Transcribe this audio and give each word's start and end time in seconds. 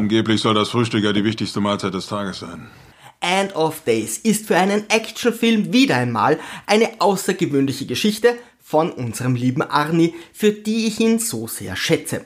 Angeblich 0.00 0.40
soll 0.40 0.54
das 0.54 0.70
Frühstück 0.70 1.04
ja 1.04 1.12
die 1.12 1.24
wichtigste 1.24 1.60
Mahlzeit 1.60 1.92
des 1.92 2.06
Tages 2.06 2.38
sein. 2.38 2.70
End 3.20 3.54
of 3.54 3.82
Days 3.84 4.16
ist 4.16 4.46
für 4.46 4.56
einen 4.56 4.88
Actionfilm 4.88 5.74
wieder 5.74 5.96
einmal 5.96 6.40
eine 6.66 6.88
außergewöhnliche 7.00 7.84
Geschichte 7.84 8.34
von 8.62 8.90
unserem 8.92 9.34
lieben 9.34 9.60
Arnie, 9.60 10.14
für 10.32 10.52
die 10.52 10.86
ich 10.86 11.00
ihn 11.00 11.18
so 11.18 11.48
sehr 11.48 11.76
schätze. 11.76 12.24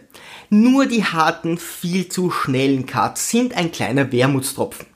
Nur 0.51 0.87
die 0.87 1.03
harten, 1.03 1.59
viel 1.59 2.09
zu 2.09 2.31
schnellen 2.31 2.87
Cuts 2.87 3.31
sind 3.31 3.57
ein 3.57 3.73
kleiner 3.73 4.13
Wermutstropfen. 4.13 4.87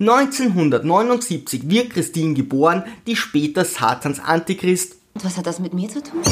1979 0.00 1.70
wird 1.70 1.90
Christine 1.90 2.34
geboren, 2.34 2.82
die 3.06 3.14
später 3.14 3.64
Satans 3.64 4.18
Antichrist. 4.18 4.96
Und 5.14 5.24
was 5.24 5.36
hat 5.36 5.46
das 5.46 5.60
mit 5.60 5.74
mir 5.74 5.88
zu 5.88 6.02
tun? 6.02 6.22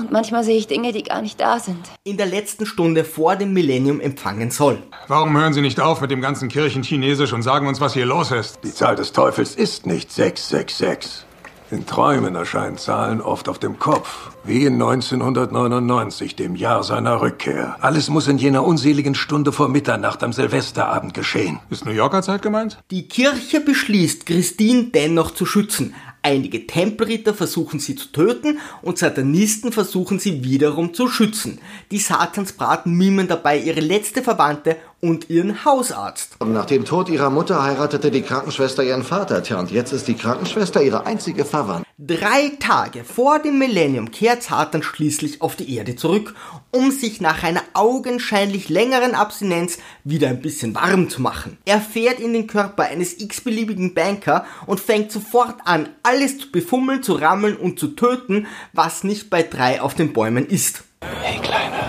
Und 0.00 0.10
manchmal 0.10 0.44
sehe 0.44 0.56
ich 0.56 0.66
Dinge, 0.66 0.92
die 0.92 1.02
gar 1.02 1.20
nicht 1.20 1.38
da 1.38 1.58
sind. 1.58 1.90
In 2.04 2.16
der 2.16 2.24
letzten 2.24 2.64
Stunde 2.64 3.04
vor 3.04 3.36
dem 3.36 3.52
Millennium 3.52 4.00
empfangen 4.00 4.50
soll. 4.50 4.82
Warum 5.08 5.36
hören 5.36 5.52
Sie 5.52 5.60
nicht 5.60 5.78
auf 5.78 6.00
mit 6.00 6.10
dem 6.10 6.22
ganzen 6.22 6.48
Kirchenchinesisch 6.48 7.34
und 7.34 7.42
sagen 7.42 7.66
uns, 7.66 7.82
was 7.82 7.92
hier 7.92 8.06
los 8.06 8.30
ist? 8.30 8.60
Die 8.64 8.72
Zahl 8.72 8.96
des 8.96 9.12
Teufels 9.12 9.54
ist 9.54 9.84
nicht 9.84 10.10
666. 10.10 11.26
In 11.70 11.84
Träumen 11.86 12.34
erscheinen 12.34 12.78
Zahlen 12.78 13.20
oft 13.20 13.46
auf 13.46 13.58
dem 13.58 13.78
Kopf, 13.78 14.30
wie 14.44 14.64
in 14.64 14.74
1999, 14.74 16.36
dem 16.36 16.56
Jahr 16.56 16.82
seiner 16.82 17.20
Rückkehr. 17.20 17.76
Alles 17.80 18.08
muss 18.08 18.28
in 18.28 18.38
jener 18.38 18.64
unseligen 18.64 19.14
Stunde 19.14 19.52
vor 19.52 19.68
Mitternacht 19.68 20.22
am 20.22 20.32
Silvesterabend 20.32 21.14
geschehen. 21.14 21.60
Ist 21.70 21.84
New 21.84 21.92
Yorker 21.92 22.22
Zeit 22.22 22.42
gemeint? 22.42 22.78
Die 22.90 23.08
Kirche 23.08 23.60
beschließt, 23.60 24.26
Christine 24.26 24.84
dennoch 24.94 25.32
zu 25.32 25.46
schützen. 25.46 25.94
Einige 26.22 26.66
Tempelritter 26.66 27.32
versuchen 27.32 27.80
sie 27.80 27.96
zu 27.96 28.12
töten 28.12 28.58
und 28.82 28.98
Satanisten 28.98 29.72
versuchen 29.72 30.18
sie 30.18 30.44
wiederum 30.44 30.92
zu 30.92 31.08
schützen. 31.08 31.58
Die 31.90 31.98
Satansbraten 31.98 32.92
mimen 32.92 33.26
dabei 33.26 33.58
ihre 33.58 33.80
letzte 33.80 34.22
Verwandte 34.22 34.76
und 35.00 35.30
ihren 35.30 35.64
Hausarzt. 35.64 36.36
Nach 36.44 36.66
dem 36.66 36.84
Tod 36.84 37.08
ihrer 37.08 37.30
Mutter 37.30 37.62
heiratete 37.62 38.10
die 38.10 38.20
Krankenschwester 38.20 38.82
ihren 38.82 39.02
Vater, 39.02 39.42
tja, 39.42 39.58
und 39.58 39.70
jetzt 39.70 39.92
ist 39.92 40.08
die 40.08 40.14
Krankenschwester 40.14 40.82
ihre 40.82 41.06
einzige 41.06 41.46
Verwandte. 41.46 41.89
Drei 42.02 42.52
Tage 42.58 43.04
vor 43.04 43.40
dem 43.40 43.58
Millennium 43.58 44.10
kehrt 44.10 44.42
Satan 44.42 44.82
schließlich 44.82 45.42
auf 45.42 45.54
die 45.54 45.76
Erde 45.76 45.96
zurück, 45.96 46.34
um 46.70 46.90
sich 46.92 47.20
nach 47.20 47.42
einer 47.42 47.60
augenscheinlich 47.74 48.70
längeren 48.70 49.14
Abstinenz 49.14 49.76
wieder 50.02 50.28
ein 50.28 50.40
bisschen 50.40 50.74
warm 50.74 51.10
zu 51.10 51.20
machen. 51.20 51.58
Er 51.66 51.78
fährt 51.78 52.18
in 52.18 52.32
den 52.32 52.46
Körper 52.46 52.84
eines 52.84 53.20
x-beliebigen 53.20 53.92
Banker 53.92 54.46
und 54.64 54.80
fängt 54.80 55.12
sofort 55.12 55.56
an, 55.66 55.90
alles 56.02 56.38
zu 56.38 56.50
befummeln, 56.50 57.02
zu 57.02 57.12
rammeln 57.12 57.58
und 57.58 57.78
zu 57.78 57.88
töten, 57.88 58.46
was 58.72 59.04
nicht 59.04 59.28
bei 59.28 59.42
drei 59.42 59.82
auf 59.82 59.92
den 59.94 60.14
Bäumen 60.14 60.46
ist. 60.46 60.84
Hey, 61.02 61.38
Kleiner. 61.38 61.79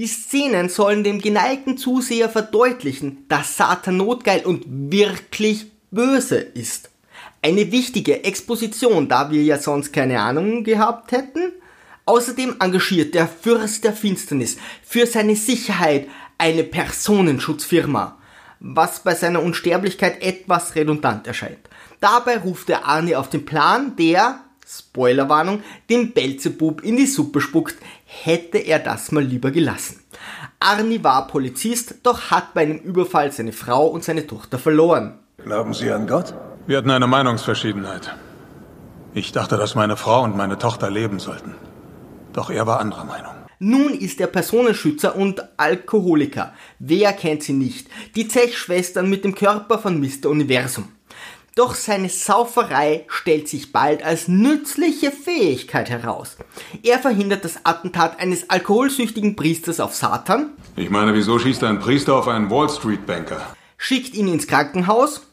Die 0.00 0.06
Szenen 0.06 0.70
sollen 0.70 1.04
dem 1.04 1.20
geneigten 1.20 1.76
Zuseher 1.76 2.30
verdeutlichen, 2.30 3.26
dass 3.28 3.58
Satan 3.58 3.98
notgeil 3.98 4.46
und 4.46 4.64
wirklich 4.66 5.66
böse 5.90 6.38
ist. 6.38 6.88
Eine 7.42 7.70
wichtige 7.70 8.24
Exposition, 8.24 9.10
da 9.10 9.30
wir 9.30 9.42
ja 9.42 9.58
sonst 9.58 9.92
keine 9.92 10.18
Ahnung 10.22 10.64
gehabt 10.64 11.12
hätten. 11.12 11.52
Außerdem 12.06 12.56
engagiert 12.60 13.14
der 13.14 13.28
Fürst 13.28 13.84
der 13.84 13.92
Finsternis 13.92 14.56
für 14.82 15.06
seine 15.06 15.36
Sicherheit 15.36 16.08
eine 16.38 16.64
Personenschutzfirma, 16.64 18.16
was 18.58 19.00
bei 19.00 19.14
seiner 19.14 19.42
Unsterblichkeit 19.42 20.22
etwas 20.22 20.76
redundant 20.76 21.26
erscheint. 21.26 21.68
Dabei 22.00 22.38
ruft 22.38 22.70
der 22.70 22.86
Arnie 22.86 23.16
auf 23.16 23.28
den 23.28 23.44
Plan, 23.44 23.96
der, 23.96 24.40
Spoilerwarnung, 24.70 25.62
dem 25.88 26.12
Belzebub 26.12 26.82
in 26.84 26.96
die 26.96 27.06
Suppe 27.06 27.40
spuckt, 27.40 27.76
hätte 28.04 28.58
er 28.58 28.78
das 28.78 29.10
mal 29.10 29.24
lieber 29.24 29.50
gelassen. 29.50 30.00
Arnie 30.60 31.02
war 31.02 31.26
Polizist, 31.26 31.96
doch 32.04 32.30
hat 32.30 32.54
bei 32.54 32.62
einem 32.62 32.78
Überfall 32.78 33.32
seine 33.32 33.52
Frau 33.52 33.86
und 33.86 34.04
seine 34.04 34.26
Tochter 34.26 34.58
verloren. 34.58 35.18
Glauben 35.38 35.74
Sie 35.74 35.90
an 35.90 36.06
Gott? 36.06 36.34
Wir 36.66 36.78
hatten 36.78 36.90
eine 36.90 37.06
Meinungsverschiedenheit. 37.06 38.14
Ich 39.12 39.32
dachte, 39.32 39.56
dass 39.56 39.74
meine 39.74 39.96
Frau 39.96 40.22
und 40.22 40.36
meine 40.36 40.58
Tochter 40.58 40.88
leben 40.88 41.18
sollten. 41.18 41.54
Doch 42.32 42.50
er 42.50 42.66
war 42.66 42.78
anderer 42.78 43.04
Meinung. 43.04 43.32
Nun 43.58 43.92
ist 43.92 44.20
er 44.20 44.28
Personenschützer 44.28 45.16
und 45.16 45.42
Alkoholiker. 45.58 46.54
Wer 46.78 47.12
kennt 47.12 47.42
sie 47.42 47.52
nicht? 47.52 47.88
Die 48.14 48.28
Zechschwestern 48.28 49.10
mit 49.10 49.24
dem 49.24 49.34
Körper 49.34 49.78
von 49.78 50.00
Mr. 50.00 50.30
Universum. 50.30 50.88
Doch 51.56 51.74
seine 51.74 52.08
Sauferei 52.08 53.04
stellt 53.08 53.48
sich 53.48 53.72
bald 53.72 54.04
als 54.04 54.28
nützliche 54.28 55.10
Fähigkeit 55.10 55.90
heraus. 55.90 56.36
Er 56.84 56.98
verhindert 57.00 57.44
das 57.44 57.64
Attentat 57.64 58.20
eines 58.20 58.48
alkoholsüchtigen 58.50 59.34
Priesters 59.34 59.80
auf 59.80 59.94
Satan. 59.94 60.50
Ich 60.76 60.90
meine, 60.90 61.12
wieso 61.12 61.38
schießt 61.38 61.64
ein 61.64 61.80
Priester 61.80 62.14
auf 62.14 62.28
einen 62.28 62.50
Wall 62.50 62.68
Street 62.68 63.04
Banker? 63.04 63.40
Schickt 63.76 64.14
ihn 64.14 64.28
ins 64.28 64.46
Krankenhaus. 64.46 65.26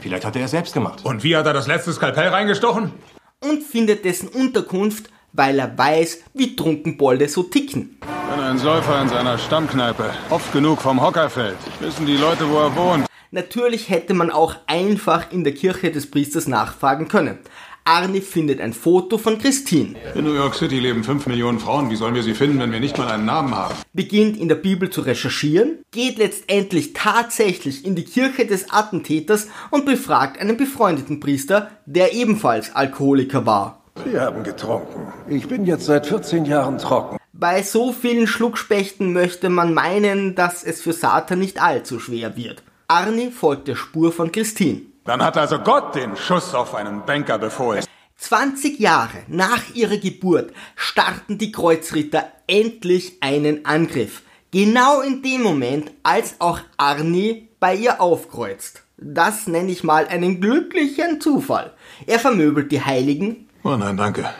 Vielleicht 0.00 0.24
hat 0.24 0.36
er 0.36 0.46
es 0.46 0.52
selbst 0.52 0.72
gemacht. 0.72 1.04
Und 1.04 1.22
wie 1.22 1.36
hat 1.36 1.46
er 1.46 1.52
das 1.52 1.66
letzte 1.66 1.92
Skalpell 1.92 2.28
reingestochen? 2.28 2.92
Und 3.40 3.62
findet 3.62 4.04
dessen 4.04 4.28
Unterkunft, 4.28 5.10
weil 5.32 5.58
er 5.58 5.76
weiß, 5.76 6.22
wie 6.32 6.56
Trunkenbolde 6.56 7.28
so 7.28 7.42
ticken. 7.42 7.98
Wenn 8.30 8.40
ein 8.40 8.58
Säufer 8.58 9.02
in 9.02 9.08
seiner 9.08 9.36
Stammkneipe 9.36 10.10
oft 10.30 10.50
genug 10.52 10.80
vom 10.80 11.02
Hocker 11.02 11.28
fällt, 11.28 11.58
wissen 11.80 12.06
die 12.06 12.16
Leute, 12.16 12.48
wo 12.48 12.58
er 12.58 12.74
wohnt. 12.74 13.07
Natürlich 13.30 13.90
hätte 13.90 14.14
man 14.14 14.30
auch 14.30 14.56
einfach 14.66 15.30
in 15.32 15.44
der 15.44 15.52
Kirche 15.52 15.90
des 15.90 16.10
Priesters 16.10 16.48
nachfragen 16.48 17.08
können. 17.08 17.38
Arnie 17.84 18.22
findet 18.22 18.60
ein 18.60 18.72
Foto 18.72 19.18
von 19.18 19.38
Christine. 19.38 19.96
In 20.14 20.24
New 20.24 20.34
York 20.34 20.54
City 20.54 20.78
leben 20.78 21.04
5 21.04 21.26
Millionen 21.26 21.58
Frauen. 21.58 21.90
Wie 21.90 21.96
sollen 21.96 22.14
wir 22.14 22.22
sie 22.22 22.34
finden, 22.34 22.58
wenn 22.58 22.72
wir 22.72 22.80
nicht 22.80 22.96
mal 22.96 23.08
einen 23.08 23.26
Namen 23.26 23.54
haben? 23.54 23.74
Beginnt 23.92 24.38
in 24.38 24.48
der 24.48 24.54
Bibel 24.54 24.88
zu 24.88 25.02
recherchieren, 25.02 25.78
geht 25.90 26.16
letztendlich 26.16 26.94
tatsächlich 26.94 27.84
in 27.84 27.96
die 27.96 28.04
Kirche 28.04 28.46
des 28.46 28.70
Attentäters 28.70 29.48
und 29.70 29.84
befragt 29.84 30.40
einen 30.40 30.56
befreundeten 30.56 31.20
Priester, 31.20 31.70
der 31.84 32.14
ebenfalls 32.14 32.74
Alkoholiker 32.74 33.44
war. 33.44 33.82
Sie 34.04 34.18
haben 34.18 34.42
getrunken. 34.42 35.12
Ich 35.28 35.48
bin 35.48 35.66
jetzt 35.66 35.84
seit 35.84 36.06
14 36.06 36.46
Jahren 36.46 36.78
trocken. 36.78 37.18
Bei 37.34 37.62
so 37.62 37.92
vielen 37.92 38.26
Schluckspechten 38.26 39.12
möchte 39.12 39.50
man 39.50 39.74
meinen, 39.74 40.34
dass 40.34 40.64
es 40.64 40.80
für 40.80 40.92
Satan 40.92 41.38
nicht 41.38 41.62
allzu 41.62 42.00
schwer 42.00 42.36
wird. 42.36 42.62
Arnie 42.88 43.30
folgt 43.30 43.68
der 43.68 43.76
Spur 43.76 44.12
von 44.12 44.32
Christine. 44.32 44.80
Dann 45.04 45.22
hat 45.22 45.36
also 45.36 45.58
Gott 45.58 45.94
den 45.94 46.16
Schuss 46.16 46.54
auf 46.54 46.74
einen 46.74 47.04
Banker 47.04 47.38
befohlen. 47.38 47.84
20 48.16 48.80
Jahre 48.80 49.18
nach 49.28 49.74
ihrer 49.74 49.98
Geburt 49.98 50.52
starten 50.74 51.36
die 51.36 51.52
Kreuzritter 51.52 52.32
endlich 52.46 53.18
einen 53.20 53.66
Angriff. 53.66 54.22
Genau 54.50 55.02
in 55.02 55.22
dem 55.22 55.42
Moment, 55.42 55.92
als 56.02 56.36
auch 56.40 56.60
Arnie 56.78 57.48
bei 57.60 57.74
ihr 57.74 58.00
aufkreuzt. 58.00 58.82
Das 58.96 59.46
nenne 59.46 59.70
ich 59.70 59.84
mal 59.84 60.08
einen 60.08 60.40
glücklichen 60.40 61.20
Zufall. 61.20 61.74
Er 62.06 62.18
vermöbelt 62.18 62.72
die 62.72 62.82
Heiligen, 62.82 63.48
Oh 63.64 63.76
nein, 63.76 63.96
danke. 63.98 64.30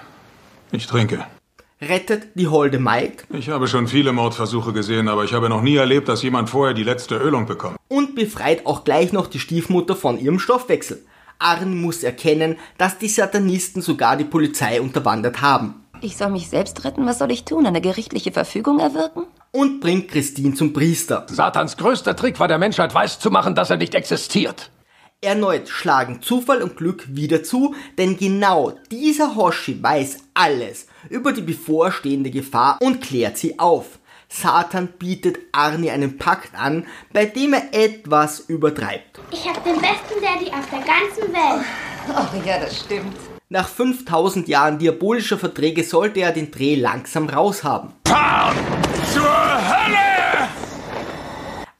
Ich 0.72 0.86
trinke. 0.86 1.26
Rettet 1.80 2.28
die 2.34 2.48
holde 2.48 2.78
Maid 2.78 3.24
Ich 3.30 3.48
habe 3.48 3.68
schon 3.68 3.86
viele 3.86 4.12
Mordversuche 4.12 4.72
gesehen, 4.72 5.08
aber 5.08 5.24
ich 5.24 5.32
habe 5.32 5.48
noch 5.48 5.62
nie 5.62 5.76
erlebt, 5.76 6.08
dass 6.08 6.22
jemand 6.22 6.50
vorher 6.50 6.74
die 6.74 6.82
letzte 6.82 7.16
Ölung 7.16 7.46
bekommt. 7.46 7.76
und 7.88 8.14
befreit 8.14 8.66
auch 8.66 8.84
gleich 8.84 9.12
noch 9.12 9.28
die 9.28 9.38
Stiefmutter 9.38 9.94
von 9.96 10.18
ihrem 10.18 10.38
Stoffwechsel. 10.38 11.04
Arnie 11.38 11.76
muss 11.76 12.02
erkennen, 12.02 12.56
dass 12.78 12.98
die 12.98 13.08
Satanisten 13.08 13.80
sogar 13.80 14.16
die 14.16 14.24
Polizei 14.24 14.80
unterwandert 14.80 15.40
haben. 15.40 15.84
Ich 16.00 16.16
soll 16.16 16.30
mich 16.30 16.48
selbst 16.48 16.84
retten? 16.84 17.06
Was 17.06 17.18
soll 17.18 17.30
ich 17.30 17.44
tun? 17.44 17.64
Eine 17.64 17.80
gerichtliche 17.80 18.32
Verfügung 18.32 18.80
erwirken? 18.80 19.24
Und 19.52 19.80
bringt 19.80 20.08
Christine 20.08 20.54
zum 20.54 20.72
Priester. 20.72 21.26
Satans 21.30 21.76
größter 21.76 22.16
Trick 22.16 22.40
war 22.40 22.48
der 22.48 22.58
Menschheit 22.58 22.92
weiszumachen, 22.92 23.54
dass 23.54 23.70
er 23.70 23.76
nicht 23.76 23.94
existiert. 23.94 24.70
Erneut 25.20 25.68
schlagen 25.68 26.22
Zufall 26.22 26.62
und 26.62 26.76
Glück 26.76 27.04
wieder 27.08 27.42
zu, 27.42 27.74
denn 27.98 28.16
genau 28.16 28.72
dieser 28.90 29.34
Hoshi 29.36 29.80
weiß 29.82 30.18
alles 30.34 30.87
über 31.08 31.32
die 31.32 31.42
bevorstehende 31.42 32.30
Gefahr 32.30 32.78
und 32.80 33.00
klärt 33.00 33.38
sie 33.38 33.58
auf. 33.58 33.98
Satan 34.28 34.88
bietet 34.98 35.38
Arnie 35.52 35.90
einen 35.90 36.18
Pakt 36.18 36.54
an, 36.54 36.86
bei 37.12 37.24
dem 37.24 37.54
er 37.54 37.72
etwas 37.72 38.40
übertreibt. 38.40 39.18
Ich 39.30 39.48
habe 39.48 39.60
den 39.60 39.80
besten 39.80 40.20
Daddy 40.22 40.50
auf 40.50 40.68
der 40.70 40.80
ganzen 40.80 41.32
Welt. 41.32 41.64
Oh 42.10 42.46
ja, 42.46 42.58
das 42.60 42.80
stimmt. 42.80 43.16
Nach 43.48 43.66
5000 43.68 44.46
Jahren 44.46 44.78
diabolischer 44.78 45.38
Verträge 45.38 45.82
sollte 45.82 46.20
er 46.20 46.32
den 46.32 46.50
Dreh 46.50 46.74
langsam 46.74 47.28
raushaben. 47.30 47.92
Zur 48.04 49.22
Hölle! 49.22 50.48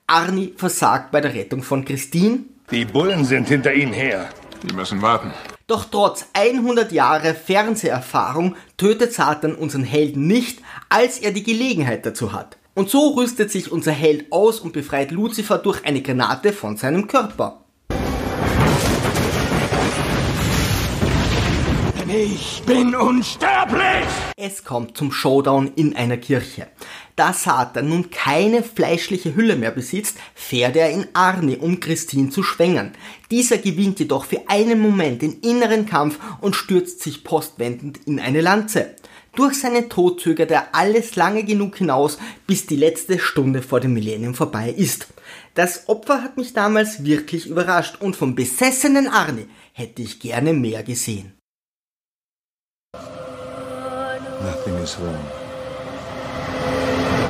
Arnie 0.06 0.55
versagt 0.56 1.11
bei 1.11 1.21
der 1.21 1.35
Rettung 1.35 1.62
von 1.62 1.85
Christine, 1.85 2.41
Die 2.71 2.87
Bullen 2.87 3.26
sind 3.26 3.49
hinter 3.49 3.75
ihnen 3.75 3.93
her. 3.93 4.31
Die 4.62 4.75
müssen 4.75 5.03
warten. 5.03 5.31
Doch 5.69 5.85
trotz 5.85 6.25
100 6.32 6.93
Jahre 6.93 7.35
Fernseherfahrung 7.35 8.56
tötet 8.79 9.12
Satan 9.12 9.55
unseren 9.55 9.85
Helden 9.85 10.26
nicht, 10.26 10.61
als 10.88 11.19
er 11.19 11.31
die 11.31 11.43
Gelegenheit 11.43 12.06
dazu 12.06 12.32
hat. 12.32 12.56
Und 12.75 12.88
so 12.88 13.09
rüstet 13.11 13.50
sich 13.50 13.70
unser 13.70 13.93
Held 13.93 14.32
aus 14.32 14.61
und 14.61 14.73
befreit 14.73 15.11
Lucifer 15.11 15.59
durch 15.59 15.85
eine 15.85 16.00
Granate 16.00 16.55
von 16.55 16.79
seinem 16.79 17.06
Körper. 17.06 17.65
Denn 22.08 22.32
ich 22.32 22.62
bin 22.66 22.94
unsterblich! 22.94 24.06
Es 24.37 24.64
kommt 24.64 24.96
zum 24.96 25.12
Showdown 25.12 25.72
in 25.75 25.94
einer 25.96 26.16
Kirche. 26.16 26.69
Da 27.16 27.32
Satan 27.32 27.88
nun 27.88 28.10
keine 28.10 28.62
fleischliche 28.62 29.34
Hülle 29.34 29.56
mehr 29.56 29.70
besitzt, 29.70 30.16
fährt 30.34 30.76
er 30.76 30.90
in 30.90 31.06
Arni, 31.12 31.56
um 31.56 31.81
Christine 31.81 32.31
zu 32.31 32.43
schwängern. 32.43 32.93
Dieser 33.31 33.58
gewinnt 33.58 33.99
jedoch 33.99 34.25
für 34.25 34.49
einen 34.49 34.81
Moment 34.81 35.22
den 35.22 35.40
inneren 35.40 35.87
Kampf 35.87 36.19
und 36.40 36.56
stürzt 36.56 37.02
sich 37.02 37.25
postwendend 37.25 38.00
in 38.06 38.20
eine 38.20 38.40
Lanze. 38.40 38.94
Durch 39.34 39.61
seinen 39.61 39.88
Tod 39.88 40.20
zögert 40.20 40.50
er 40.50 40.75
alles 40.75 41.14
lange 41.16 41.44
genug 41.44 41.76
hinaus, 41.76 42.19
bis 42.46 42.66
die 42.66 42.76
letzte 42.76 43.19
Stunde 43.19 43.62
vor 43.62 43.81
dem 43.81 43.94
Millennium 43.94 44.34
vorbei 44.34 44.75
ist. 44.76 45.08
Das 45.54 45.88
Opfer 45.88 46.22
hat 46.22 46.37
mich 46.37 46.54
damals 46.54 47.04
wirklich 47.04 47.46
überrascht 47.46 48.00
und 48.00 48.16
vom 48.16 48.34
besessenen 48.34 49.08
Arne 49.08 49.46
hätte 49.72 50.02
ich 50.02 50.20
gerne 50.20 50.54
mehr 50.54 50.82
gesehen. 50.82 51.38
Nothing 54.40 54.75
is 54.75 54.96
wrong. 55.00 55.48